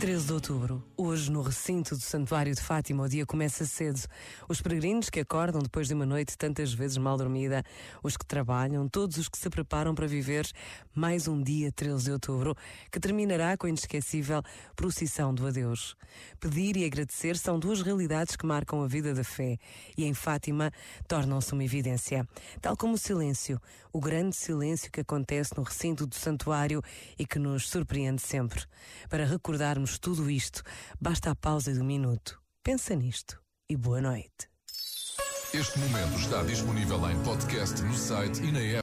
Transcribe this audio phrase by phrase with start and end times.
[0.00, 0.82] 13 de outubro.
[0.96, 4.00] Hoje, no recinto do Santuário de Fátima, o dia começa cedo.
[4.48, 7.62] Os peregrinos que acordam depois de uma noite tantas vezes mal dormida,
[8.02, 10.50] os que trabalham, todos os que se preparam para viver
[10.94, 12.56] mais um dia 13 de outubro,
[12.90, 14.42] que terminará com a inesquecível
[14.74, 15.94] procissão do adeus.
[16.40, 19.58] Pedir e agradecer são duas realidades que marcam a vida da fé
[19.98, 20.72] e em Fátima
[21.06, 22.26] tornam-se uma evidência.
[22.62, 23.60] Tal como o silêncio,
[23.92, 26.82] o grande silêncio que acontece no recinto do santuário
[27.18, 28.64] e que nos surpreende sempre.
[29.10, 30.62] Para recordarmos tudo isto,
[31.00, 32.38] basta a pausa de um minuto.
[32.62, 34.50] Pensa nisto e boa noite.
[35.52, 38.78] Este momento está disponível em podcast no site e na app.